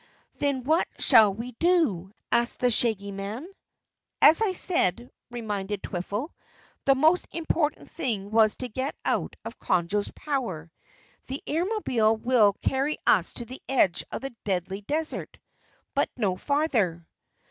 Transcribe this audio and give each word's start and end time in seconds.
"Then 0.39 0.63
what 0.63 0.87
shall 0.97 1.31
we 1.31 1.51
do?" 1.59 2.11
asked 2.31 2.59
the 2.59 2.71
Shaggy 2.71 3.11
Man. 3.11 3.47
"As 4.19 4.41
I 4.41 4.53
said," 4.53 5.11
reminded 5.29 5.83
Twiffle, 5.83 6.33
"the 6.85 6.95
most 6.95 7.27
important 7.35 7.87
thing 7.91 8.31
was 8.31 8.55
to 8.55 8.67
get 8.67 8.95
out 9.05 9.35
of 9.45 9.59
Conjo's 9.59 10.11
power. 10.15 10.71
The 11.27 11.43
Airmobile 11.45 12.19
will 12.19 12.53
carry 12.63 12.97
us 13.05 13.33
to 13.33 13.45
the 13.45 13.61
edge 13.69 14.03
of 14.11 14.21
the 14.21 14.33
Deadly 14.43 14.81
Desert, 14.81 15.37
but 15.93 16.09
no 16.17 16.35
farther." 16.35 17.05